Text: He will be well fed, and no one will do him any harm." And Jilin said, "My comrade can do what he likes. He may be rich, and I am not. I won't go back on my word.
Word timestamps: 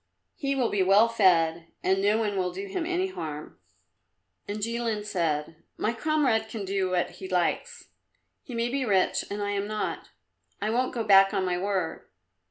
He 0.35 0.55
will 0.55 0.69
be 0.71 0.81
well 0.81 1.07
fed, 1.07 1.67
and 1.83 2.01
no 2.01 2.17
one 2.17 2.35
will 2.35 2.51
do 2.51 2.65
him 2.65 2.87
any 2.87 3.09
harm." 3.09 3.59
And 4.47 4.57
Jilin 4.59 5.05
said, 5.05 5.57
"My 5.77 5.93
comrade 5.93 6.49
can 6.49 6.65
do 6.65 6.89
what 6.89 7.11
he 7.11 7.27
likes. 7.29 7.89
He 8.41 8.55
may 8.55 8.69
be 8.69 8.83
rich, 8.83 9.23
and 9.29 9.43
I 9.43 9.51
am 9.51 9.67
not. 9.67 10.07
I 10.59 10.71
won't 10.71 10.95
go 10.95 11.03
back 11.03 11.35
on 11.35 11.45
my 11.45 11.59
word. 11.59 12.07